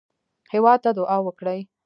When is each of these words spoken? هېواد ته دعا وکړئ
هېواد 0.53 0.79
ته 0.83 0.89
دعا 0.97 1.17
وکړئ 1.25 1.59